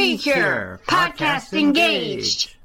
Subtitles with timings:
[0.00, 2.56] Precure Podcast Engaged.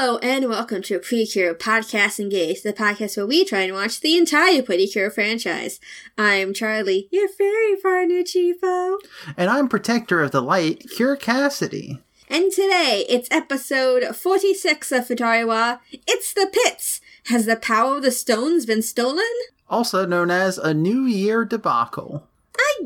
[0.00, 4.16] Hello and welcome to Precure Podcast Engaged, the podcast where we try and watch the
[4.16, 5.80] entire Precure franchise.
[6.16, 8.98] I'm Charlie, your fairy partner, Chiefo.
[9.36, 11.98] And I'm Protector of the Light, Cure Cassidy.
[12.28, 15.80] And today, it's episode 46 of Futariwa.
[16.06, 17.00] It's the Pits.
[17.24, 19.24] Has the power of the stones been stolen?
[19.68, 22.22] Also known as a New Year debacle.
[22.56, 22.82] I,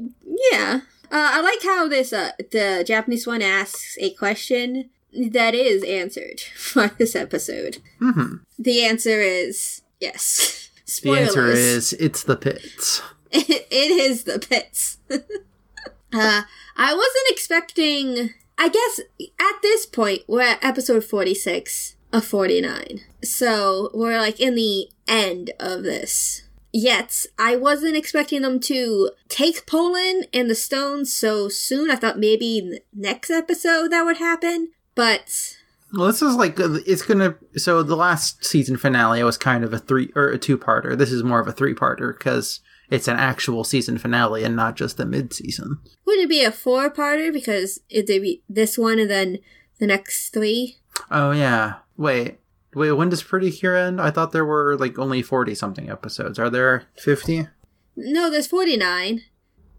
[0.51, 0.81] yeah.
[1.11, 6.41] Uh, I like how this, uh, the Japanese one asks a question that is answered
[6.57, 7.79] for this episode.
[7.99, 10.59] hmm The answer is yes.
[11.03, 13.01] The answer is it's the pits.
[13.31, 14.99] it, it is the pits.
[15.11, 16.43] uh,
[16.77, 18.31] I wasn't expecting.
[18.59, 19.01] I guess
[19.41, 24.55] at this point we're at episode forty six of forty nine, so we're like in
[24.55, 26.43] the end of this.
[26.75, 31.91] Yet I wasn't expecting them to take Pollun and the stones so soon.
[31.91, 35.57] I thought maybe next episode that would happen, but
[35.93, 37.37] Well, this is like it's gonna.
[37.57, 40.97] So the last season finale was kind of a three or a two-parter.
[40.97, 44.97] This is more of a three-parter because it's an actual season finale and not just
[44.99, 45.79] the mid-season.
[46.05, 49.39] would it be a four parter because it'd be this one and then
[49.79, 50.79] the next three?
[51.11, 51.77] Oh yeah.
[51.97, 52.39] Wait.
[52.75, 52.93] Wait.
[52.93, 54.01] When does Pretty Cure end?
[54.01, 56.39] I thought there were like only forty-something episodes.
[56.39, 57.49] Are there fifty?
[57.95, 59.21] No, there's 49.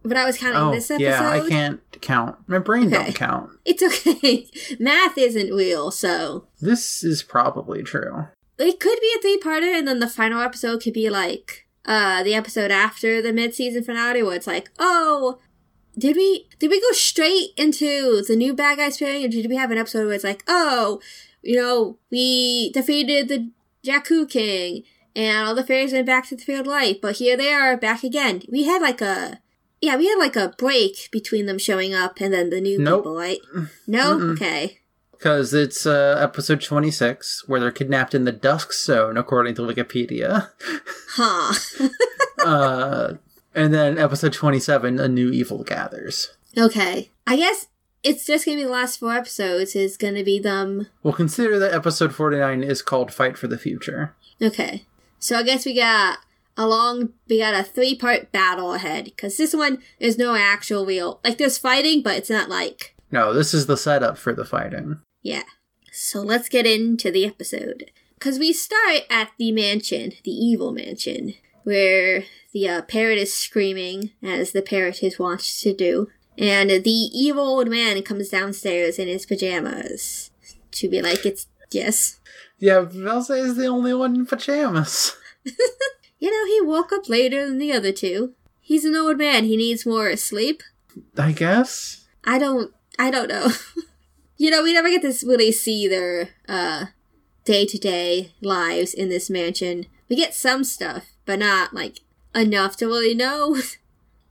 [0.04, 1.04] But I was counting Oh this episode.
[1.06, 1.30] yeah.
[1.30, 2.38] I can't count.
[2.48, 3.04] My brain Okay.
[3.06, 3.50] don't count.
[3.66, 4.48] It's okay.
[4.80, 6.48] Math isn't real, so.
[6.60, 8.28] This is probably true.
[8.58, 12.24] It could be a three parter, and then the final episode could be like uh
[12.24, 15.40] the episode after the mid season finale where it's like, oh,
[15.98, 19.56] did we did we go straight into the new bad guys pairing, or did we
[19.56, 21.00] have an episode where it's like, oh,
[21.42, 23.50] you know, we defeated the
[23.86, 24.84] Jakku King
[25.16, 27.76] and all the fairies went back to the field of light, but here they are
[27.78, 28.42] back again.
[28.50, 29.40] We had like a
[29.84, 33.02] yeah, we had like a break between them showing up and then the new Nope.
[33.04, 33.40] people, right?
[33.86, 34.18] No?
[34.18, 34.32] Mm-mm.
[34.32, 34.80] Okay.
[35.12, 40.52] Because it's uh, episode 26, where they're kidnapped in the Dusk Zone, according to Wikipedia.
[41.10, 41.54] Huh.
[42.46, 43.14] uh,
[43.54, 46.30] and then episode 27, A New Evil Gathers.
[46.58, 47.10] Okay.
[47.28, 47.68] I guess
[48.04, 50.88] it's just gonna be the last four episodes is gonna be them.
[51.04, 54.16] We'll consider that episode 49 is called Fight for the Future.
[54.42, 54.86] Okay.
[55.20, 56.20] So I guess we got
[56.58, 59.16] a long, we got a three part battle ahead.
[59.18, 63.34] Cause this one, there's no actual real, like there's fighting, but it's not like, No,
[63.34, 65.00] this is the setup for the fighting.
[65.22, 65.44] yeah.
[65.92, 67.92] So let's get into the episode.
[68.20, 74.12] Cause we start at the mansion, the evil mansion, where the uh, parrot is screaming,
[74.24, 76.08] as the parrot is wont to do.
[76.38, 80.32] And the evil old man comes downstairs in his pajamas
[80.72, 82.20] to be like, it's, yes.
[82.58, 85.16] Yeah, Velsa is the only one in pajamas.
[86.24, 88.32] You know, he woke up later than the other two.
[88.62, 89.44] He's an old man.
[89.44, 90.64] He needs more sleep.
[91.18, 92.06] I guess.
[92.24, 92.74] I don't.
[92.98, 93.50] I don't know.
[94.38, 96.86] you know, we never get to really see their uh
[97.44, 99.88] day to day lives in this mansion.
[100.08, 102.00] We get some stuff, but not like
[102.34, 103.58] enough to really know.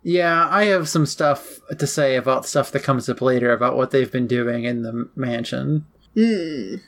[0.05, 3.93] Yeah, I have some stuff to say about stuff that comes up later about what
[3.93, 5.87] they've been doing in the mansion.
[6.17, 6.79] Hmm.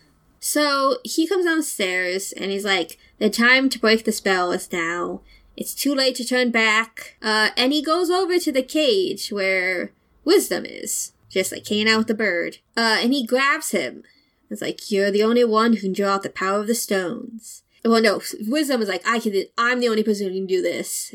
[0.45, 5.23] So he comes downstairs and he's like, "The time to break the spell is now.
[5.57, 9.95] It's too late to turn back." Uh, and he goes over to the cage where
[10.23, 12.59] Wisdom is, just like hanging out with the bird.
[12.77, 14.03] Uh, and he grabs him.
[14.51, 17.63] It's like, "You're the only one who can draw out the power of the stones."
[17.83, 19.45] Well, no, Wisdom is like, "I can.
[19.57, 21.15] I'm the only person who can do this."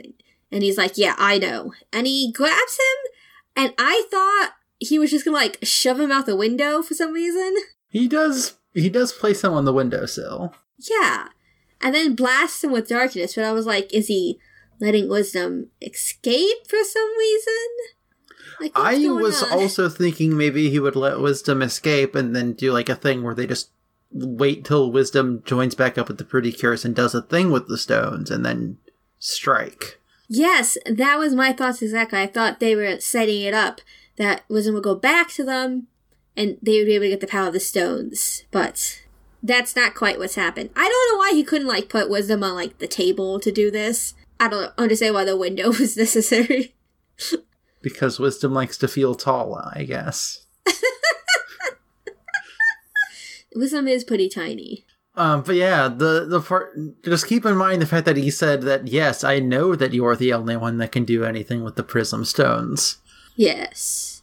[0.52, 3.12] And he's like, "Yeah, I know." And he grabs him,
[3.56, 7.14] and I thought he was just gonna like shove him out the window for some
[7.14, 7.56] reason.
[7.90, 10.53] He does he does place him on the windowsill.
[10.78, 11.30] Yeah.
[11.81, 14.40] And then blast him with darkness, but I was like, is he
[14.80, 17.68] letting wisdom escape for some reason?
[18.59, 19.53] Like, I was on?
[19.53, 23.33] also thinking maybe he would let Wisdom escape and then do like a thing where
[23.33, 23.69] they just
[24.12, 27.68] wait till Wisdom joins back up with the Pretty Cures and does a thing with
[27.68, 28.77] the stones and then
[29.18, 30.00] strike.
[30.27, 32.19] Yes, that was my thoughts exactly.
[32.19, 33.81] I thought they were setting it up
[34.18, 35.88] that wisdom would go back to them
[36.39, 38.45] and they would be able to get the power of the stones.
[38.50, 39.03] But
[39.44, 40.69] that's not quite what's happened.
[40.74, 43.69] I don't know why he couldn't like put wisdom on like the table to do
[43.69, 44.13] this.
[44.39, 46.75] I don't understand why the window was necessary.
[47.81, 50.45] Because Wisdom likes to feel tall, I guess.
[53.56, 54.86] Wisdom is pretty tiny.
[55.15, 56.77] Um, but yeah, the the part.
[57.03, 60.15] Just keep in mind the fact that he said that yes, I know that you're
[60.15, 62.97] the only one that can do anything with the prism stones.
[63.36, 64.19] Yes.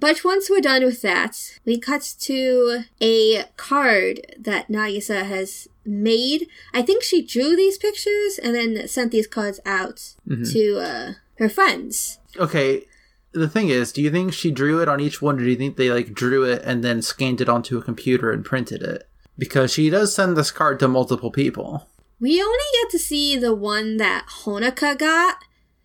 [0.00, 6.48] But once we're done with that, we cut to a card that Nagisa has made.
[6.72, 11.48] I think she drew these pictures and then sent these cards out to uh, her
[11.48, 12.18] friends.
[12.36, 12.86] Okay,
[13.30, 15.56] the thing is, do you think she drew it on each one, or do you
[15.56, 19.08] think they like drew it and then scanned it onto a computer and printed it?
[19.38, 21.88] Because she does send this card to multiple people.
[22.18, 25.36] We only get to see the one that Honoka got,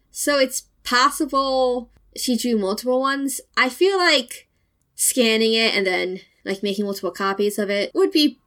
[0.10, 3.42] so it's possible she drew multiple ones.
[3.58, 4.48] I feel like
[4.96, 8.40] scanning it and then like making multiple copies of it would be.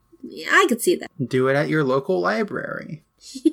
[0.51, 1.11] I could see that.
[1.29, 3.03] Do it at your local library.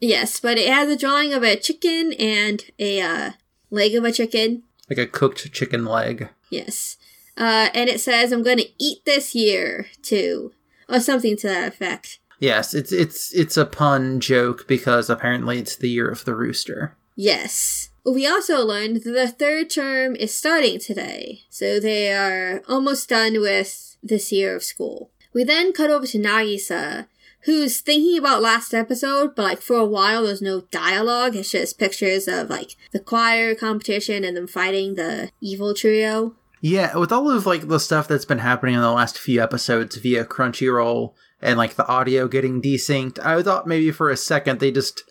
[0.00, 3.30] Yes, but it has a drawing of a chicken and a uh,
[3.70, 4.62] leg of a chicken.
[4.88, 6.30] Like a cooked chicken leg.
[6.48, 6.96] Yes.
[7.36, 10.52] Uh, and it says, I'm going to eat this year, too.
[10.88, 12.18] Or something to that effect.
[12.40, 16.96] Yes, it's it's it's a pun joke because apparently it's the year of the rooster.
[17.14, 17.89] Yes.
[18.04, 23.40] We also learned that the third term is starting today, so they are almost done
[23.40, 25.10] with this year of school.
[25.32, 27.06] We then cut over to Nagisa,
[27.42, 31.78] who's thinking about last episode, but like for a while there's no dialogue, it's just
[31.78, 36.34] pictures of like the choir competition and them fighting the evil trio.
[36.60, 39.96] Yeah, with all of like the stuff that's been happening in the last few episodes
[39.96, 44.70] via Crunchyroll and like the audio getting desynced, I thought maybe for a second they
[44.70, 45.02] just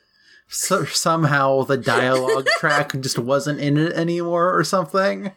[0.49, 5.31] so, somehow the dialogue track just wasn't in it anymore or something.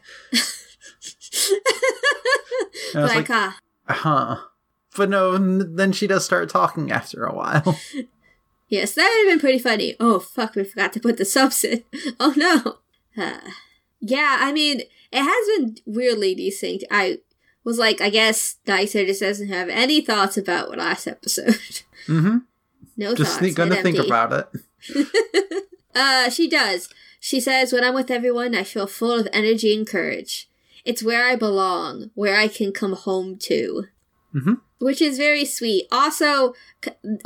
[2.95, 3.57] I was like, ah,
[3.87, 4.37] huh.
[4.95, 7.79] But no, then she does start talking after a while.
[8.67, 9.95] yes, that would have been pretty funny.
[9.99, 11.83] Oh, fuck, we forgot to put the subs in.
[12.19, 12.77] Oh no.
[13.15, 13.39] Uh,
[13.99, 14.81] yeah, I mean,
[15.11, 16.83] it has been weirdly desynced.
[16.91, 17.19] I
[17.63, 21.81] was like, I guess Dicer just doesn't have any thoughts about what last episode.
[22.07, 22.39] Mm-hmm.
[22.97, 23.41] no Just thoughts.
[23.41, 24.61] think, gonna think about it.
[25.95, 26.89] Uh, she does.
[27.19, 30.49] She says, when I'm with everyone, I feel full of energy and courage.
[30.83, 33.85] It's where I belong, where I can come home to.
[34.33, 34.59] Mhm.
[34.79, 35.85] Which is very sweet.
[35.91, 36.55] Also,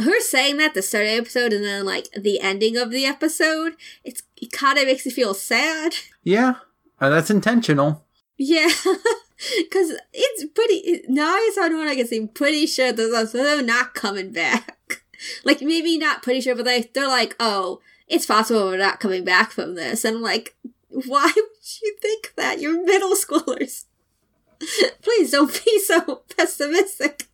[0.02, 3.06] her saying that the start of the episode and then, like, the ending of the
[3.06, 5.96] episode, it's, it kind of makes me feel sad.
[6.24, 6.56] Yeah,
[7.00, 8.04] uh, that's intentional.
[8.38, 8.70] Yeah.
[9.60, 13.94] Because it's pretty, now I saw one I can see pretty sure that they're not
[13.94, 14.77] coming back.
[15.44, 19.24] Like, maybe not pretty sure, but they, they're like, oh, it's possible we're not coming
[19.24, 20.06] back from this.
[20.06, 20.56] And I'm like,
[20.90, 22.60] why would you think that?
[22.60, 23.86] You're middle schoolers.
[25.02, 27.28] Please don't be so pessimistic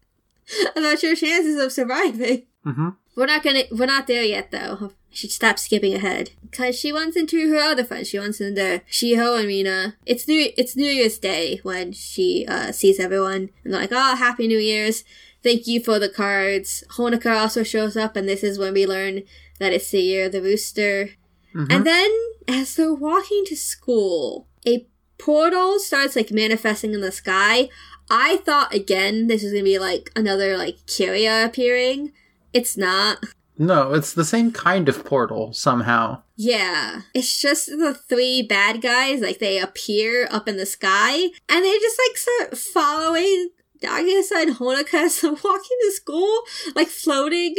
[0.75, 2.43] about your chances of surviving.
[2.63, 4.91] hmm We're not gonna, we're not there yet though.
[4.91, 6.31] I should stop skipping ahead.
[6.51, 8.09] Cause she runs into her other friends.
[8.09, 9.95] She runs into Shiho and Mina.
[10.05, 13.51] It's New, it's New Year's Day when she, uh, sees everyone.
[13.63, 15.03] And they're like, oh, Happy New Year's.
[15.43, 16.83] Thank you for the cards.
[16.91, 19.23] Honoka also shows up and this is when we learn
[19.59, 21.09] that it's the year of the rooster.
[21.53, 21.71] Mm-hmm.
[21.71, 22.11] And then,
[22.47, 24.87] as they're walking to school, a
[25.17, 27.69] portal starts like manifesting in the sky.
[28.09, 32.11] I thought again this is gonna be like another like Kiriya appearing.
[32.53, 33.23] It's not.
[33.57, 36.23] No, it's the same kind of portal somehow.
[36.35, 39.21] Yeah, it's just the three bad guys.
[39.21, 41.15] Like they appear up in the sky,
[41.47, 43.49] and they just like start following
[43.83, 46.39] Nagisa and Honoka as walking to school,
[46.75, 47.55] like floating.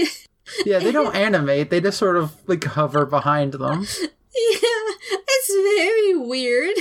[0.64, 3.86] Yeah, they don't animate; they just sort of like hover behind them.
[4.00, 4.08] Yeah,
[5.10, 6.76] it's very weird.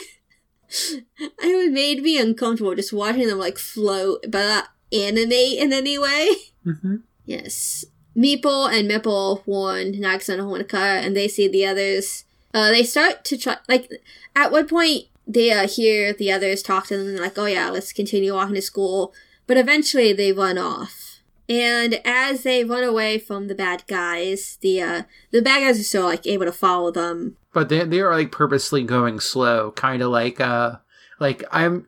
[1.39, 6.29] It made me uncomfortable just watching them like float, but not animate in any way.
[6.63, 6.95] hmm
[7.25, 7.85] Yes.
[8.15, 12.25] Mepple and Mipple warn Nagisa and Honoka, and they see the others.
[12.53, 13.89] Uh, they start to try, like,
[14.35, 17.45] at one point, they uh, hear the others talk to them, and they're like, oh
[17.45, 19.13] yeah, let's continue walking to school.
[19.47, 21.19] But eventually they run off.
[21.49, 25.83] And as they run away from the bad guys, the, uh, the bad guys are
[25.83, 27.35] still, like, able to follow them.
[27.53, 30.77] But they they are like purposely going slow, kind of like uh,
[31.19, 31.85] like I'm.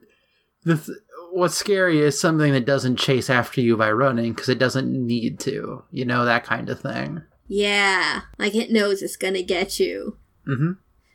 [0.63, 0.97] The th-
[1.31, 5.39] what's scary is something that doesn't chase after you by running because it doesn't need
[5.39, 5.83] to.
[5.89, 7.23] You know that kind of thing.
[7.47, 10.17] Yeah, like it knows it's gonna get you.
[10.45, 10.73] hmm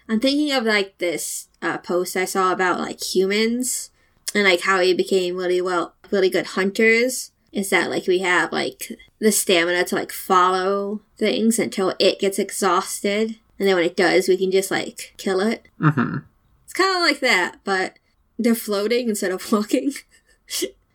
[0.08, 3.90] I'm thinking of like this uh, post I saw about like humans
[4.34, 7.32] and like how we became really well, really good hunters.
[7.52, 12.38] Is that like we have like the stamina to like follow things until it gets
[12.38, 15.66] exhausted, and then when it does, we can just like kill it.
[15.80, 16.18] hmm
[16.64, 17.98] It's kind of like that, but
[18.38, 19.92] they're floating instead of walking.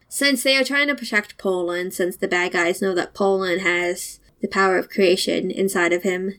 [0.07, 4.19] since they are trying to protect Pollun, since the bad guys know that Pollun has
[4.41, 6.35] the power of creation inside of him,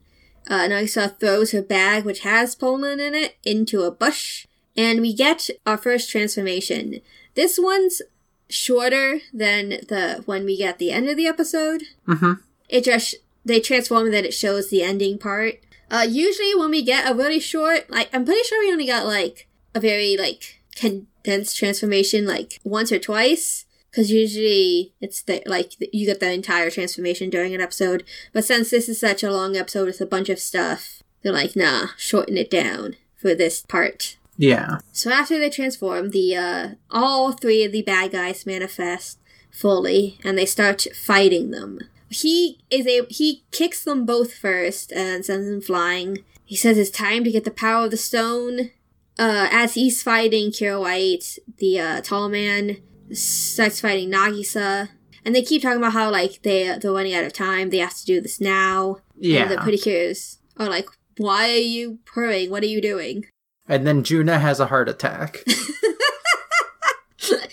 [0.48, 5.12] uh, Nagisa throws her bag, which has Pollun in it, into a bush, and we
[5.12, 7.00] get our first transformation.
[7.34, 8.00] This one's
[8.48, 11.82] shorter than the one we get at the end of the episode.
[12.06, 12.34] hmm
[12.68, 15.60] It just they transform then it shows the ending part.
[15.90, 19.06] Uh, usually when we get a really short, like I'm pretty sure we only got
[19.06, 23.64] like a very like condensed transformation like once or twice.
[23.90, 28.04] Because usually it's the, like you get the entire transformation during an episode.
[28.34, 31.56] But since this is such a long episode with a bunch of stuff, they're like,
[31.56, 34.18] nah, shorten it down for this part.
[34.36, 34.78] Yeah.
[34.92, 39.18] So after they transform, the uh, all three of the bad guys manifest
[39.50, 41.80] fully, and they start fighting them.
[42.08, 46.18] He is a he kicks them both first and sends them flying.
[46.44, 48.70] He says it's time to get the power of the stone.
[49.18, 52.76] Uh, as he's fighting Cure White, the uh, tall man
[53.12, 54.90] starts fighting Nagisa,
[55.24, 57.70] and they keep talking about how like they they're running out of time.
[57.70, 58.98] They have to do this now.
[59.18, 59.42] Yeah.
[59.42, 62.50] And the pretty cures are like, "Why are you hurrying?
[62.50, 63.26] What are you doing?"
[63.68, 65.42] And then Juna has a heart attack.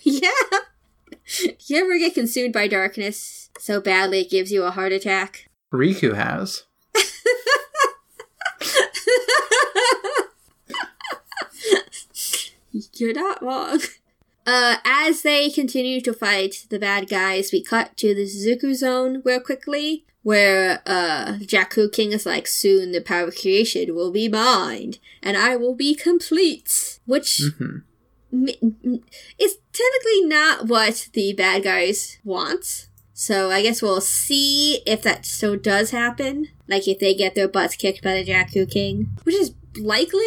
[0.04, 0.30] yeah.
[1.66, 5.50] You ever get consumed by darkness so badly it gives you a heart attack?
[5.74, 6.64] Riku has.
[12.94, 13.80] You're not wrong.
[14.46, 19.22] Uh, as they continue to fight the bad guys, we cut to the Zuku zone
[19.24, 24.28] real quickly, where uh, Jakku King is like, soon the power of creation will be
[24.28, 27.00] mine, and I will be complete.
[27.06, 27.80] Which hmm
[28.34, 29.04] m- m-
[29.40, 32.88] is technically not what the bad guys want.
[33.14, 36.48] So I guess we'll see if that so does happen.
[36.68, 40.24] Like if they get their butts kicked by the Jakku King, which is likely.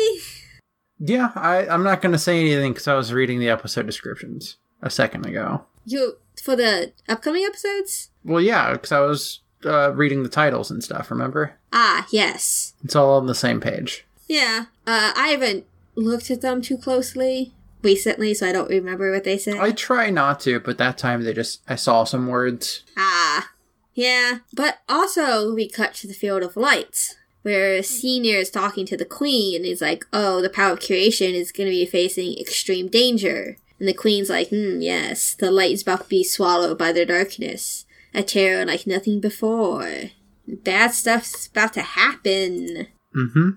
[0.98, 4.56] Yeah, I, I'm not going to say anything because I was reading the episode descriptions
[4.80, 5.64] a second ago.
[5.84, 8.10] You for the upcoming episodes?
[8.24, 11.54] Well, yeah, because I was uh, reading the titles and stuff, remember?
[11.73, 12.75] Ah, yes.
[12.85, 14.04] It's all on the same page.
[14.28, 14.66] Yeah.
[14.87, 19.38] Uh, I haven't looked at them too closely recently, so I don't remember what they
[19.38, 19.56] said.
[19.56, 22.82] I try not to, but that time they just, I saw some words.
[22.96, 23.50] Ah,
[23.94, 24.38] yeah.
[24.52, 29.04] But also, we cut to the field of lights where Senior is talking to the
[29.04, 32.88] Queen, and he's like, oh, the power of creation is going to be facing extreme
[32.88, 33.56] danger.
[33.78, 37.06] And the Queen's like, hmm, yes, the light is about to be swallowed by the
[37.06, 37.86] darkness.
[38.16, 40.11] A terror like nothing before.
[40.49, 42.88] Bad stuff's about to happen.
[43.14, 43.50] Mm-hmm.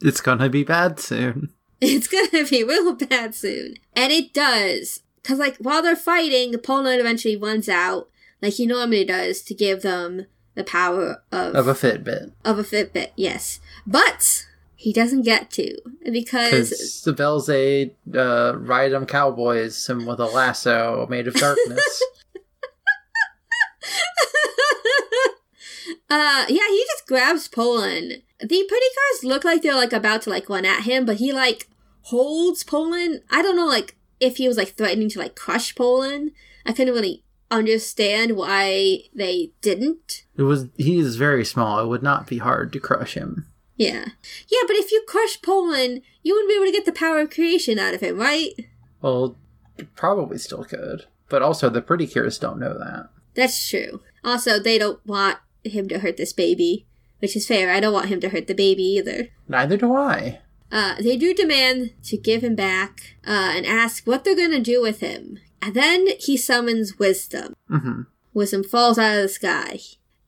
[0.00, 1.50] It's gonna be bad soon.
[1.82, 3.76] It's gonna be real bad soon.
[3.96, 5.02] And it does.
[5.24, 8.10] Cause like while they're fighting, Pollun eventually runs out,
[8.42, 10.26] like he normally does, to give them
[10.56, 12.32] the power of Of a Fitbit.
[12.44, 13.60] of a Fitbit, yes.
[13.86, 17.48] But he doesn't get to because Because the Belze
[18.14, 22.02] uh, ride 'em cowboys him with a lasso made of darkness.
[26.10, 28.22] uh yeah, he just grabs Pollun.
[28.40, 31.32] The pretty cures look like they're like about to like run at him, but he
[31.32, 31.68] like
[32.02, 33.20] holds Pollun.
[33.30, 36.32] I don't know like if he was like threatening to like crush Pollun.
[36.66, 40.24] I couldn't really understand why they didn't.
[40.36, 41.80] it was he is very small.
[41.80, 43.46] It would not be hard to crush him.
[43.76, 44.06] Yeah.
[44.48, 47.30] Yeah, but if you crush Pollun, you wouldn't be able to get the power of
[47.30, 48.50] creation out of him, right?
[49.00, 49.36] Well,
[49.96, 51.06] probably still could.
[51.30, 53.08] But also, the pretty cures don't know that.
[53.40, 54.02] That's true.
[54.22, 56.86] Also, they don't want him to hurt this baby,
[57.20, 57.70] which is fair.
[57.70, 59.28] I don't want him to hurt the baby either.
[59.48, 60.40] Neither do I.
[60.70, 64.60] Uh, they do demand to give him back uh, and ask what they're going to
[64.60, 65.38] do with him.
[65.62, 67.54] And then he summons Wisdom.
[67.66, 68.02] hmm
[68.34, 69.78] Wisdom falls out of the sky.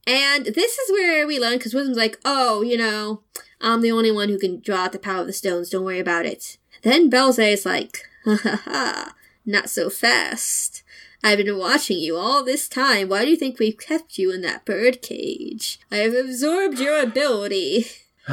[0.06, 3.22] And this is where we learn, because Wisdom's like, oh, you know,
[3.60, 6.00] I'm the only one who can draw out the power of the stones, don't worry
[6.00, 6.56] about it.
[6.82, 9.14] Then Belze is like, ha ha ha,
[9.44, 10.81] not so fast.
[11.24, 13.08] I've been watching you all this time.
[13.08, 15.78] Why do you think we've kept you in that bird cage?
[15.90, 17.86] I have absorbed your ability.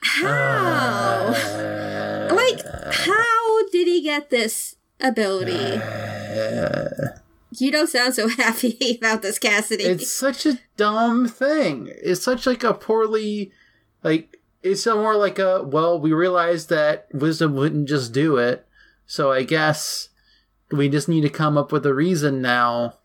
[0.00, 1.34] How?
[2.30, 2.60] Like,
[2.92, 5.80] how did he get this ability?
[7.52, 9.84] You don't sound so happy about this, Cassidy.
[9.84, 11.90] It's such a dumb thing.
[12.02, 13.52] It's such like a poorly,
[14.02, 15.98] like it's more like a well.
[15.98, 18.66] We realized that wisdom wouldn't just do it,
[19.08, 20.10] so I guess
[20.70, 22.98] we just need to come up with a reason now.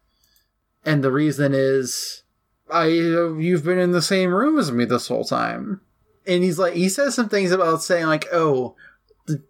[0.86, 2.24] And the reason is,
[2.70, 5.80] I you've been in the same room as me this whole time.
[6.28, 8.76] And he's like, he says some things about saying like, oh,
[9.28, 9.42] the,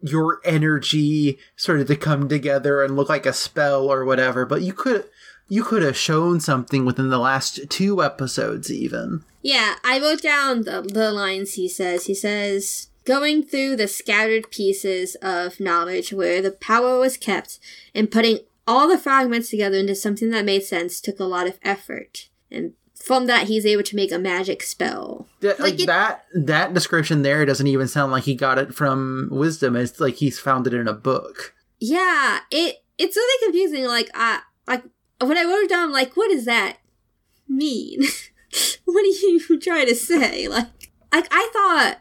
[0.00, 4.46] your energy started to come together and look like a spell or whatever.
[4.46, 5.06] But you could
[5.48, 10.62] you could have shown something within the last two episodes even Yeah, I wrote down
[10.62, 12.06] the, the lines he says.
[12.06, 17.58] He says, going through the scattered pieces of knowledge where the power was kept
[17.94, 21.58] and putting all the fragments together into something that made sense took a lot of
[21.62, 22.28] effort.
[22.50, 25.28] And from that, he's able to make a magic spell.
[25.40, 28.74] Th- like, Like it- that that description there doesn't even sound like he got it
[28.74, 33.84] from wisdom it's like he's found it in a book Yeah, it it's really confusing.
[33.84, 34.82] Like, I like
[35.22, 36.78] when I wrote it down, like, what does that
[37.48, 38.00] mean?
[38.84, 40.48] what are you trying to say?
[40.48, 40.66] Like,
[41.12, 41.98] like I thought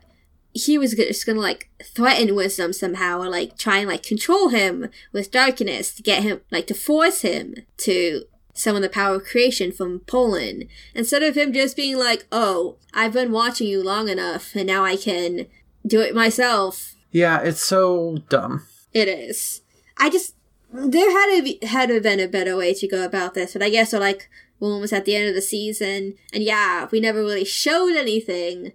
[0.55, 4.89] he was just gonna like threaten wisdom somehow or like try and like control him
[5.11, 9.69] with darkness to get him like to force him to summon the power of creation
[9.69, 14.55] from Pollun instead of him just being like, "Oh, I've been watching you long enough,
[14.55, 15.47] and now I can
[15.85, 18.65] do it myself." Yeah, it's so dumb.
[18.93, 19.61] It is.
[19.97, 20.35] I just
[20.71, 23.53] there had to be, had to have been a better way to go about this,
[23.53, 26.87] but I guess we're like we're almost at the end of the season, and yeah,
[26.91, 28.71] we never really showed anything,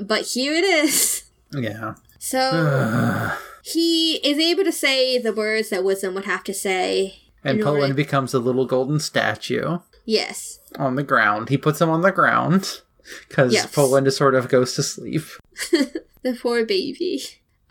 [0.00, 1.24] but here it is.
[1.52, 1.94] Yeah.
[2.18, 7.20] So he is able to say the words that wisdom would have to say.
[7.44, 10.58] And Pollun becomes a little golden statue Yes.
[10.78, 11.48] on the ground.
[11.48, 12.80] He puts him on the ground
[13.28, 13.72] because Yes.
[13.74, 15.22] Pollun just sort of goes to sleep.
[16.22, 17.22] The poor baby.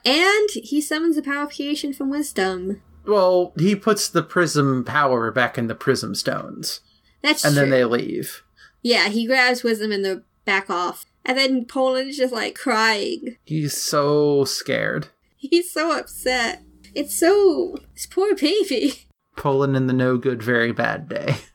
[0.06, 2.82] And he summons the power of creation from wisdom.
[3.06, 6.80] Well, he puts the prism power back in the prism stones,
[7.22, 7.50] That's true.
[7.50, 7.62] and true.
[7.64, 8.44] then they leave.
[8.82, 11.04] Yeah, he grabs wisdom and the back off.
[11.26, 13.38] And then Pollun's just like crying.
[13.44, 15.08] He's so scared.
[15.36, 16.62] He's so upset.
[16.94, 19.08] It's so this poor baby.
[19.36, 21.38] Pollun in the no good, very bad day.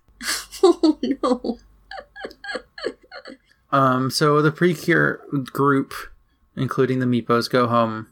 [0.62, 1.58] Oh no.
[3.72, 5.22] Um, so the Precure
[5.52, 5.94] group,
[6.56, 8.08] including the Meepos, go home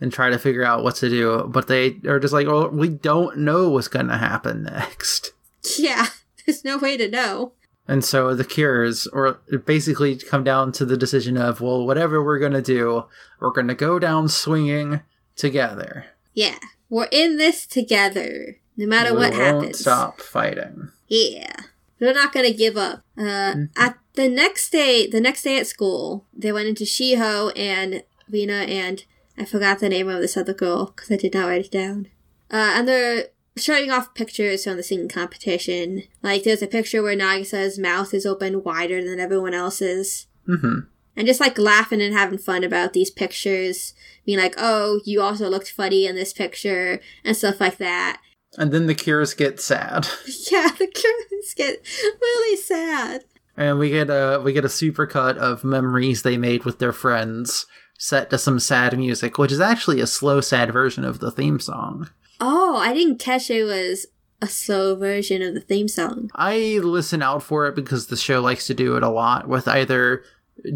[0.00, 2.88] and try to figure out what to do, but they are just like, "Oh, we
[2.88, 5.32] don't know what's going to happen next."
[5.78, 6.06] Yeah,
[6.46, 7.52] there's no way to know.
[7.88, 12.38] And so the cures, or basically come down to the decision of, well, whatever we're
[12.38, 13.04] going to do,
[13.40, 15.00] we're going to go down swinging
[15.36, 16.06] together.
[16.34, 16.58] Yeah,
[16.88, 19.80] we're in this together, no matter we what won't happens.
[19.80, 20.90] stop fighting.
[21.08, 21.52] Yeah.
[22.00, 23.02] We're not gonna give up.
[23.16, 23.64] Uh, Mm-hmm.
[23.76, 28.54] at the next day, the next day at school, they went into Shiho and Rina
[28.64, 29.04] and
[29.38, 32.08] I forgot the name of this other girl because I did not write it down.
[32.50, 36.04] Uh, and they're showing off pictures from the singing competition.
[36.22, 40.26] Like there's a picture where Nagisa's mouth is open wider than everyone else's.
[40.46, 40.80] hmm
[41.16, 43.94] And just like laughing and having fun about these pictures,
[44.24, 48.20] being like, "Oh, you also looked funny in this picture," and stuff like that.
[48.58, 50.06] And then the cures get sad,
[50.50, 51.86] Yeah, the girls get
[52.20, 53.24] really sad.
[53.56, 57.66] and we get a we get a supercut of memories they made with their friends,
[57.98, 61.60] set to some sad music, which is actually a slow, sad version of the theme
[61.60, 62.08] song.
[62.44, 64.06] Oh, I didn't catch it was
[64.40, 66.28] a slow version of the theme song.
[66.34, 69.68] I listen out for it because the show likes to do it a lot with
[69.68, 70.24] either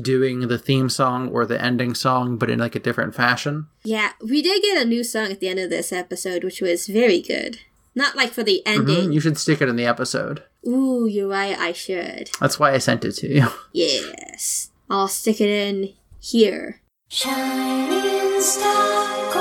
[0.00, 3.66] doing the theme song or the ending song, but in like a different fashion.
[3.83, 6.87] Yeah, we did get a new song at the end of this episode, which was
[6.87, 7.59] very good.
[7.96, 9.12] Not like for the Mhm, ending.
[9.12, 10.44] You should stick it in the episode.
[10.66, 12.31] Ooh, you're right, I should.
[12.40, 13.46] That's why I sent it to you.
[13.72, 14.70] Yes.
[14.88, 16.81] I'll stick it in here.
[17.09, 19.33] Shining star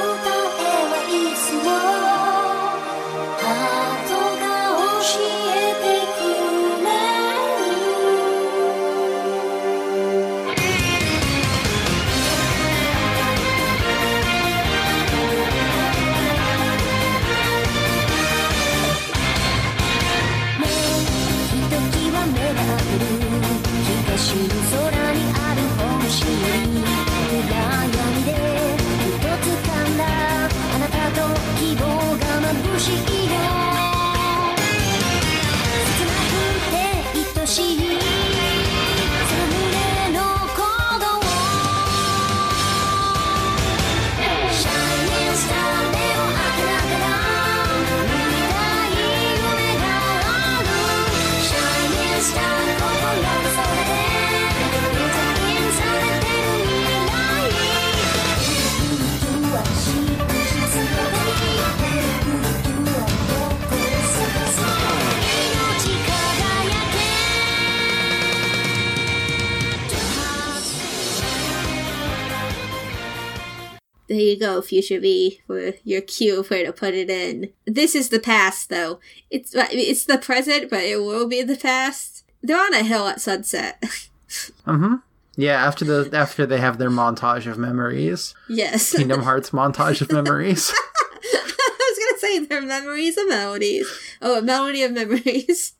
[74.16, 77.52] There you go, Future V, for your cue of where to put it in.
[77.66, 79.02] This is the past, though.
[79.30, 82.24] It's it's the present, but it will be the past.
[82.42, 83.84] They're on a hill at sunset.
[84.66, 84.96] Mm-hmm.
[85.36, 88.94] Yeah, after the after they have their montage of memories, yes.
[88.94, 90.74] Kingdom Hearts montage of memories.
[91.34, 91.44] I
[91.80, 93.88] was gonna say they're memories of melodies.
[94.22, 95.74] Oh, a melody of memories.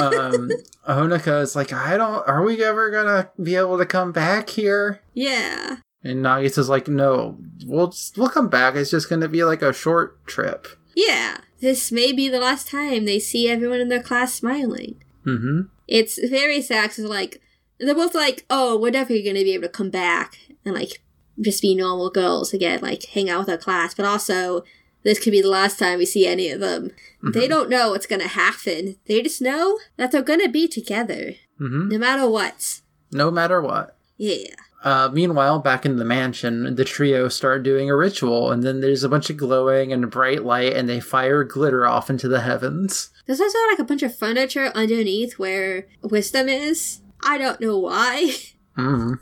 [0.00, 0.50] um,
[0.88, 2.26] Honoka is like, I don't.
[2.26, 5.02] Are we ever gonna be able to come back here?
[5.14, 5.76] Yeah.
[6.02, 8.74] And Nagisa's like, No, we'll we'll come back.
[8.74, 10.66] It's just gonna be like a short trip.
[10.94, 11.38] Yeah.
[11.60, 15.02] This may be the last time they see everyone in their class smiling.
[15.26, 15.62] Mm-hmm.
[15.86, 17.40] It's very sad 'cause, like
[17.78, 21.02] they're both like, oh, we're definitely gonna be able to come back and like
[21.40, 23.94] just be normal girls again, like hang out with our class.
[23.94, 24.64] But also,
[25.02, 26.90] this could be the last time we see any of them.
[27.22, 28.96] They don't know what's gonna happen.
[29.06, 31.88] They just know that they're gonna be together, Mm-hmm.
[31.88, 32.80] no matter what.
[33.12, 33.96] No matter what.
[34.16, 34.54] Yeah.
[34.82, 39.04] Uh, meanwhile, back in the mansion, the trio start doing a ritual, and then there's
[39.04, 43.10] a bunch of glowing and bright light, and they fire glitter off into the heavens.
[43.26, 47.00] There's also like a bunch of furniture underneath where wisdom is.
[47.22, 48.34] I don't know why.
[48.78, 49.18] Mm.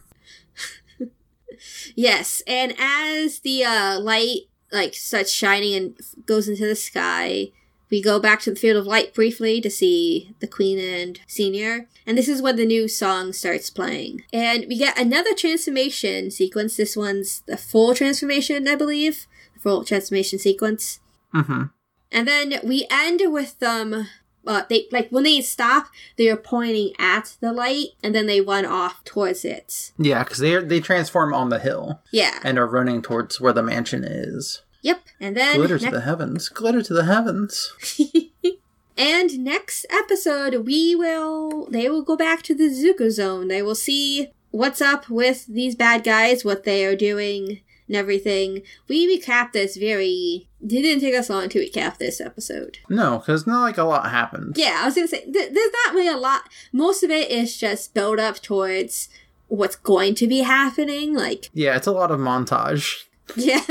[1.96, 7.48] yes, and as the uh, light like starts shining and f- goes into the sky,
[7.90, 11.88] we go back to the field of light briefly to see the queen and senior.
[12.06, 14.24] And this is when the new song starts playing.
[14.32, 16.76] And we get another transformation sequence.
[16.76, 19.26] This one's the full transformation, I believe.
[19.54, 21.00] The full transformation sequence.
[21.32, 21.64] hmm
[22.12, 24.06] And then we end with them.
[24.46, 28.40] Uh, they like when they stop, they are pointing at the light, and then they
[28.40, 29.92] run off towards it.
[29.98, 32.38] Yeah, because they they transform on the hill Yeah.
[32.42, 34.62] and are running towards where the mansion is.
[34.82, 35.00] Yep.
[35.20, 37.72] And then Glitter to the heavens, glitter to the heavens.
[38.96, 43.48] and next episode, we will they will go back to the Zuko zone.
[43.48, 48.62] They will see what's up with these bad guys, what they are doing, and everything.
[48.86, 50.48] We recap this very.
[50.62, 52.78] It didn't take us long to recap this episode.
[52.88, 54.54] No, because not like a lot happened.
[54.56, 56.42] Yeah, I was gonna say th- there's not really a lot.
[56.72, 59.08] Most of it is just build up towards
[59.48, 61.14] what's going to be happening.
[61.14, 63.04] Like, Yeah, it's a lot of montage.
[63.36, 63.64] yeah.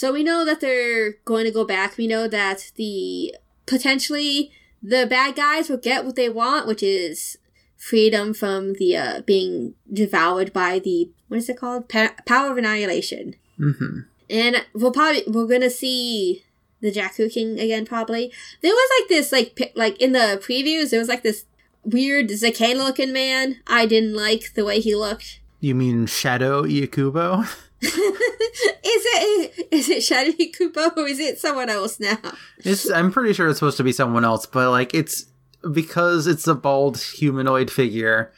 [0.00, 1.98] So we know that they're going to go back.
[1.98, 3.34] We know that the
[3.66, 4.50] potentially
[4.82, 7.36] the bad guys will get what they want, which is
[7.76, 11.90] freedom from the uh, being devoured by the what is it called?
[11.90, 13.36] Pa- power of annihilation.
[13.58, 13.98] hmm
[14.30, 16.46] And we'll probably we're gonna see
[16.80, 17.84] the Jakku King again.
[17.84, 18.32] Probably
[18.62, 21.44] there was like this like pi- like in the previews there was like this
[21.84, 23.56] weird Zakenna looking man.
[23.66, 25.40] I didn't like the way he looked.
[25.60, 27.46] You mean Shadow Ilkubo?
[27.82, 27.92] is
[28.84, 32.18] it is it Shadow Kubo or is it someone else now?
[32.58, 32.90] It's.
[32.90, 35.26] I'm pretty sure it's supposed to be someone else, but like it's
[35.72, 38.32] because it's a bald humanoid figure.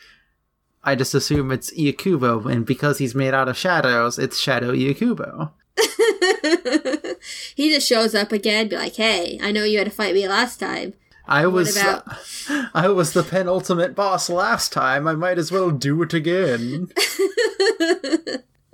[0.84, 5.52] I just assume it's Ilkubo, and because he's made out of shadows, it's Shadow Ilkubo.
[7.54, 10.26] he just shows up again, be like, "Hey, I know you had to fight me
[10.28, 10.94] last time."
[11.26, 12.04] I was about-
[12.74, 15.06] I was the penultimate boss last time.
[15.06, 16.92] I might as well do it again.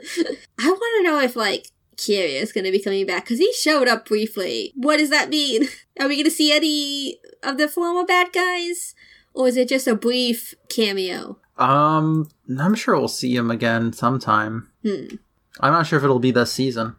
[0.59, 3.53] I want to know if like Kira is going to be coming back because he
[3.53, 4.73] showed up briefly.
[4.77, 5.69] What does that mean?
[6.01, 8.95] Are we going to see any of the former bad guys,
[9.35, 11.39] or is it just a brief cameo?
[11.59, 14.71] um, I'm sure we'll see him again sometime.
[14.83, 15.17] Hmm.
[15.61, 16.97] I'm not sure if it'll be this season.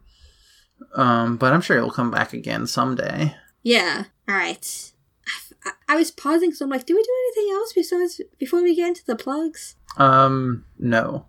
[0.95, 3.35] Um, but I'm sure he'll come back again someday.
[3.63, 4.05] Yeah.
[4.27, 4.91] All right.
[5.63, 8.75] I, I was pausing, so I'm like, do we do anything else besides before we
[8.75, 9.75] get into the plugs?
[9.97, 11.25] Um, no,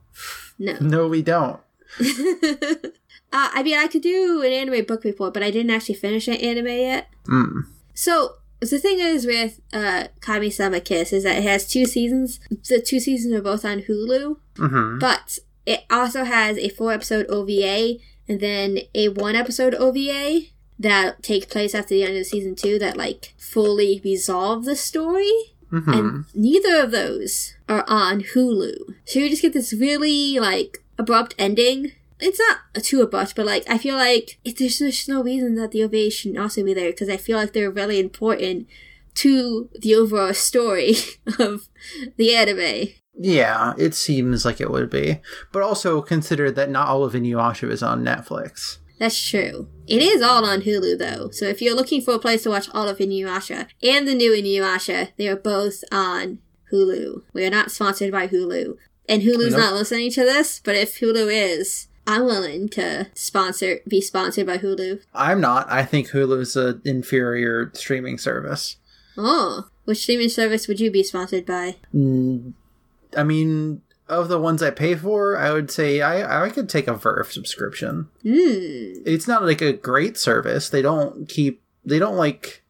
[0.60, 0.76] No.
[0.80, 1.58] no, we don't.
[2.00, 2.84] uh,
[3.32, 6.34] I mean, I could do an anime book report, but I didn't actually finish an
[6.34, 7.08] anime yet.
[7.26, 7.64] Mm.
[7.94, 12.40] So the thing is with uh, Kami-sama Kiss is that it has two seasons.
[12.68, 17.26] The two seasons are both on Hulu, hmm but it also has a four episode
[17.28, 17.94] OVA
[18.28, 20.42] and then a one episode OVA
[20.78, 25.32] that take place after the end of season two that like fully resolve the story.
[25.70, 28.74] hmm And neither of those are on Hulu.
[29.06, 31.92] So you just get this really like abrupt ending.
[32.18, 35.70] It's not too abrupt, but like I feel like if there's just no reason that
[35.70, 38.66] the OVA should also be there because I feel like they're really important
[39.14, 40.96] to the overall story
[41.38, 41.68] of
[42.16, 42.88] the anime.
[43.18, 45.20] Yeah, it seems like it would be.
[45.52, 48.78] But also consider that not all of Inuyasha is on Netflix.
[48.98, 49.68] That's true.
[49.86, 52.68] It is all on Hulu though, so if you're looking for a place to watch
[52.74, 56.38] all of Inuyasha and the new Inuyasha, they are both on
[56.72, 57.22] Hulu.
[57.32, 58.76] We are not sponsored by Hulu,
[59.08, 59.60] and Hulu's Nope.
[59.60, 60.60] not listening to this.
[60.64, 65.02] But if Hulu is, I'm willing to sponsor, be sponsored by Hulu.
[65.14, 65.70] I'm not.
[65.70, 68.76] I think Hulu's an inferior streaming service.
[69.16, 71.76] Oh, which streaming service would you be sponsored by?
[71.94, 72.54] Mm,
[73.16, 76.88] I mean, of the ones I pay for, I would say I, I could take
[76.88, 78.08] a VRV subscription.
[78.22, 79.02] Hmm.
[79.06, 80.68] It's not like a great service.
[80.68, 82.62] They don't keep, they don't like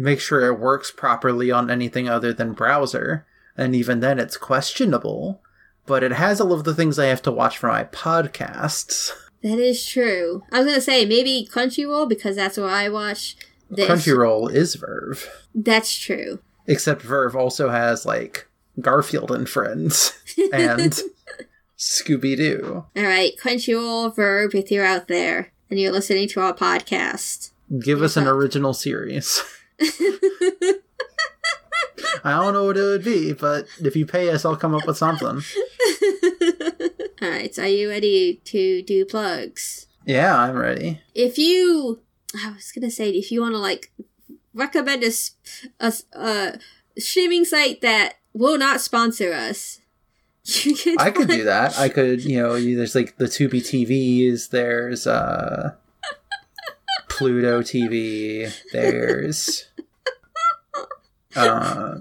[0.00, 3.26] make sure it works properly on anything other than browser.
[3.56, 5.42] And even then, it's questionable.
[5.86, 9.12] But it has all of the things I have to watch for my podcasts.
[9.42, 10.42] That is true.
[10.52, 13.36] I was gonna say maybe Crunchyroll because that's where I watch
[13.70, 13.88] this.
[13.88, 15.26] Crunchyroll is VRV.
[15.54, 16.40] That's true.
[16.66, 18.48] Except VRV also has like
[18.80, 20.12] Garfield and Friends
[20.52, 21.00] and
[21.78, 22.84] Scooby Doo.
[22.94, 27.52] All right, Crunchyroll, VRV, if you're out there and you're listening to our podcast.
[27.82, 28.34] Give us an up.
[28.34, 29.42] original series.
[32.22, 34.86] I don't know what it would be, but if you pay us, I'll come up
[34.86, 35.26] with something.
[37.22, 39.86] All right, so are you ready to do plugs?
[40.04, 41.00] Yeah, I'm ready.
[41.14, 42.00] If you,
[42.44, 43.92] I was gonna say, if you want to like
[44.54, 46.58] recommend a a
[46.98, 49.80] streaming site that will not sponsor us,
[50.64, 51.78] You can I could do that.
[51.78, 55.74] I could, you know, there's like the Tubi TVs, there's uh
[57.08, 59.68] Pluto TV, there's
[61.36, 61.98] uh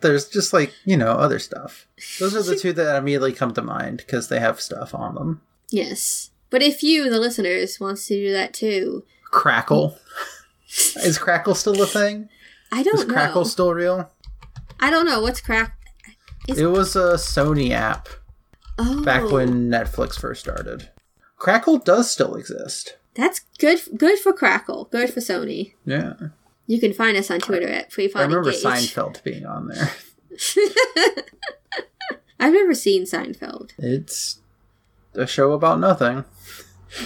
[0.00, 1.86] there's just like, you know, other stuff.
[2.20, 5.40] Those are the two that immediately come to mind because they have stuff on them.
[5.70, 6.30] Yes.
[6.50, 9.98] But if you, the listeners, wants to do that too, Crackle.
[10.96, 12.28] Is Crackle still a thing?
[12.70, 13.12] I don't know.
[13.14, 14.10] Crackle still real?
[14.80, 15.76] I don't know what's crack.
[16.48, 18.08] Is- It was a Sony app
[18.78, 20.90] Oh, back when Netflix first started.
[21.38, 22.96] Crackle does still exist.
[23.14, 23.80] that's good.
[23.96, 24.84] Good for Crackle.
[24.92, 25.72] Good for Sony.
[25.86, 26.12] Yeah.
[26.66, 28.62] You can find us on Twitter at Free I remember Engage.
[28.62, 29.92] Seinfeld being on there.
[32.40, 33.70] I've never seen Seinfeld.
[33.78, 34.40] It's
[35.14, 36.24] a show about nothing.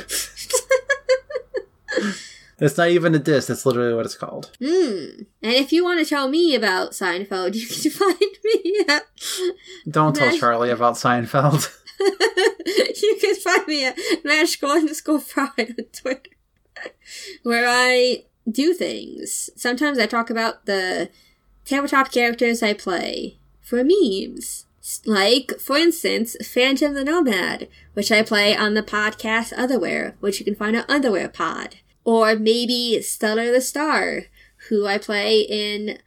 [2.58, 4.50] it's not even a diss, that's literally what it's called.
[4.58, 5.22] Hmm.
[5.42, 9.04] And if you want to tell me about Seinfeld, you can find me at.
[9.88, 11.70] Don't tell Mash- Charlie about Seinfeld.
[12.00, 16.30] you can find me at magical underscore pride on Twitter,
[17.42, 19.50] where I do things.
[19.56, 21.10] Sometimes I talk about the
[21.64, 24.66] tabletop characters I play for memes.
[25.04, 30.44] Like, for instance, Phantom the Nomad, which I play on the podcast Otherwhere, which you
[30.44, 31.76] can find on Otherwhere Pod.
[32.04, 34.22] Or maybe Stellar the Star,
[34.68, 35.98] who I play in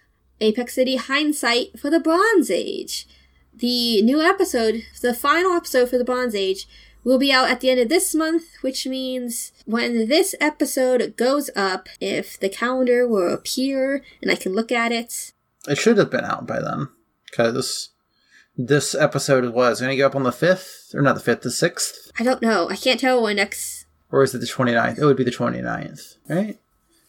[0.41, 3.07] Apex City Hindsight for the Bronze Age.
[3.55, 6.67] The new episode, the final episode for the Bronze Age,
[7.03, 11.49] will be out at the end of this month, which means when this episode goes
[11.55, 15.33] up, if the calendar will appear and I can look at it,
[15.67, 16.89] It should have been out by then.
[17.29, 17.89] Because
[18.55, 21.49] this episode was going to go up on the 5th, or not the 5th, the
[21.49, 22.11] 6th?
[22.19, 22.69] I don't know.
[22.69, 23.85] I can't tell when next.
[24.11, 24.99] Or is it the 29th?
[24.99, 26.59] It would be the 29th, right?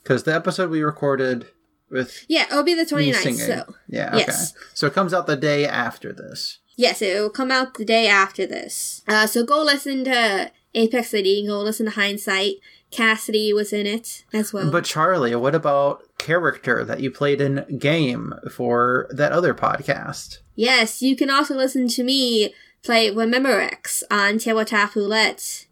[0.02, 1.46] Because the episode we recorded
[1.94, 3.46] with Yeah, it'll be the me 29th.
[3.46, 4.18] So, yeah, okay.
[4.18, 4.52] yes.
[4.74, 6.59] So it comes out the day after this.
[6.76, 9.00] yes, it will come out the day after this.
[9.09, 12.57] Uh, so go listen to Apex City, go listen to Hindsight.
[12.90, 14.70] Cassidy was in it as well.
[14.70, 20.38] But Charlie, what about character that you played in game for that other podcast?
[20.54, 22.54] Yes, you can also listen to me
[22.85, 25.66] play Rememorex on Tabletop Roulette.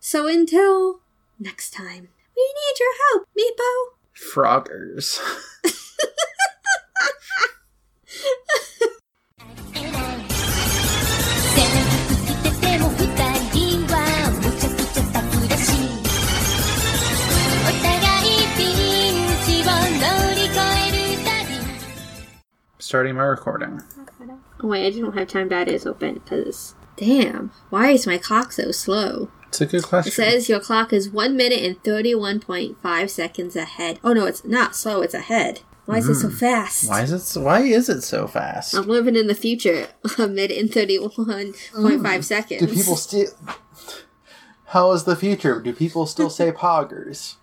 [0.00, 1.00] So until
[1.38, 3.96] next time, we need your help, Meepo.
[4.16, 5.20] Froggers.
[22.92, 23.80] Starting my recording.
[24.62, 28.52] Oh wait, I don't have time that is open because damn, why is my clock
[28.52, 29.30] so slow?
[29.48, 30.10] It's a good question.
[30.10, 33.98] It says your clock is one minute and thirty-one point five seconds ahead.
[34.04, 35.00] Oh no, it's not slow.
[35.00, 35.60] It's ahead.
[35.86, 36.86] Why is it so fast?
[36.86, 37.20] why is it?
[37.20, 38.74] So, why is it so fast?
[38.74, 39.86] I'm living in the future.
[40.18, 42.60] A minute and thirty-one point five seconds.
[42.60, 43.28] Do people still?
[44.66, 45.62] How is the future?
[45.62, 47.36] Do people still say poggers?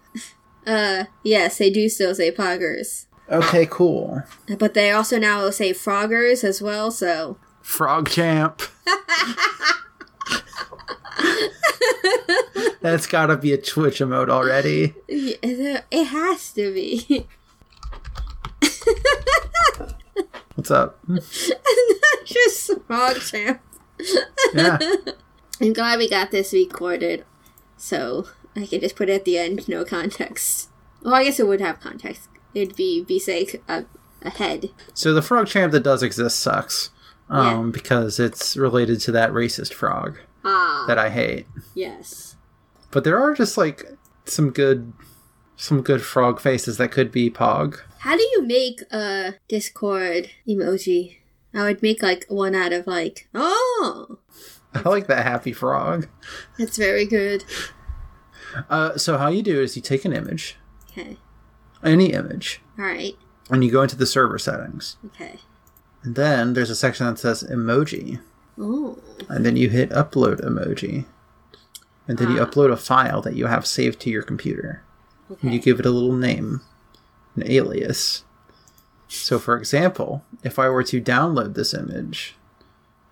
[0.67, 4.23] Uh, yes, they do still say poggers, Okay, cool.
[4.57, 6.89] but they also now say froggers as well.
[6.91, 8.61] So Frog champ.
[12.81, 14.93] That's gotta be a Twitch emote already.
[15.07, 17.27] it has to be.
[20.55, 20.99] What's up?
[22.25, 23.61] Just frog champ.
[24.53, 24.77] Yeah.
[25.61, 27.25] I'm glad we got this recorded,
[27.77, 30.69] so I can just put it at the end, no context.
[31.01, 32.29] Well, I guess it would have context.
[32.53, 33.83] It'd be be say uh,
[34.21, 34.69] ahead.
[34.93, 36.89] So the frog champ that does exist sucks.
[37.29, 37.71] Um, Yeah.
[37.71, 41.45] because it's related to that racist frog Ah, that I hate.
[41.75, 42.35] yes.
[42.91, 43.85] But there are just like
[44.25, 44.93] some good
[45.55, 47.79] Some good frog faces that could be Pog.
[47.99, 51.17] How do you make a Discord emoji?
[51.53, 54.19] I would make like one out of like, oh,
[54.73, 56.07] I like that happy frog.
[56.57, 57.43] that's very good.
[58.69, 60.55] Uh, so how you do is you take an image,
[60.89, 61.17] Okay.
[61.83, 63.15] Any image, All right.
[63.49, 64.97] and you go into the server settings.
[65.07, 65.39] Okay.
[66.03, 68.19] And then there's a section that says emoji.
[68.57, 68.97] Oh.
[69.27, 71.05] And then you hit upload emoji.
[72.07, 72.45] And then you Ah.
[72.45, 74.81] upload a file that you have saved to your computer.
[75.31, 75.39] Okay.
[75.43, 76.61] And you give it a little name,
[77.35, 78.23] an alias.
[79.07, 82.35] So, for example, if I were to download this image,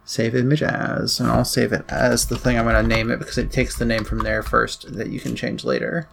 [0.05, 3.19] save image as, and I'll save it as the thing I'm going to name it
[3.19, 6.07] because it takes the name from there first that you can change later.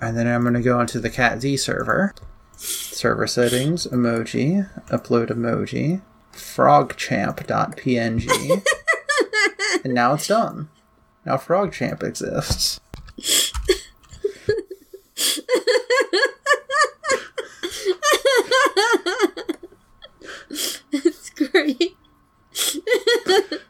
[0.00, 2.14] And then I'm going to go into the CatZ server,
[2.56, 6.00] server settings, emoji, upload emoji,
[6.32, 8.62] frogchamp.png,
[9.84, 10.70] and now it's done.
[11.24, 12.80] Now FrogChamp exists.
[20.92, 21.96] It's great.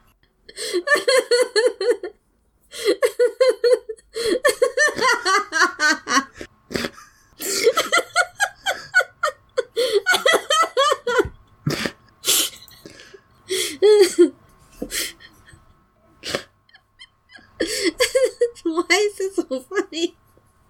[18.63, 20.15] Why is this so funny?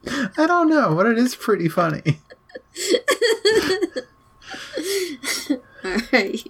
[0.08, 2.04] I don't know, but it is pretty funny.
[5.84, 6.48] Alright.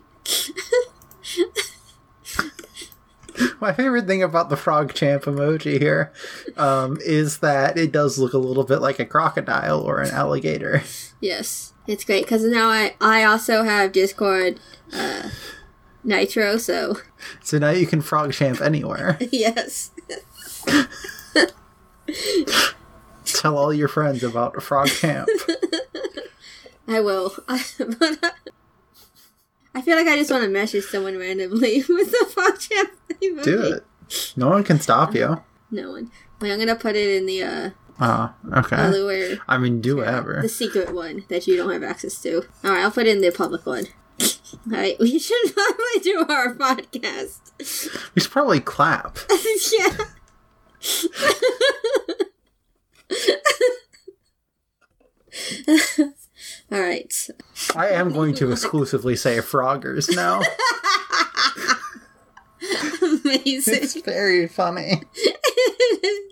[3.60, 6.12] My favorite thing about the frog champ emoji here
[6.58, 10.84] um, is that it does look a little bit like a crocodile or an alligator.
[11.20, 14.60] Yes, it's great because now I I also have Discord
[14.94, 15.30] uh,
[16.04, 16.98] Nitro, so
[17.42, 19.18] So now you can frog champ anywhere.
[19.32, 19.92] yes,
[23.42, 25.28] Tell all your friends about frog Camp.
[26.88, 27.34] I will.
[27.50, 27.58] I
[29.82, 33.44] feel like I just want to message someone randomly with the champ emoji.
[33.44, 33.84] Do it.
[34.38, 35.42] No one can stop you.
[35.72, 36.12] No one.
[36.40, 38.76] Wait, I'm gonna put it in the uh, Uh, okay.
[38.76, 40.40] other I mean, do whatever.
[40.44, 42.44] the secret one that you don't have access to.
[42.64, 43.86] All right, I'll put it in the public one.
[44.22, 44.28] All
[44.68, 47.40] right, we should probably do our podcast.
[48.14, 49.18] We should probably clap.
[49.74, 49.98] yeah.
[56.71, 57.30] All right.
[57.76, 60.41] I am going to exclusively say froggers now.
[63.02, 63.76] Amazing.
[63.84, 65.02] It's very funny.
[65.13, 66.17] It is.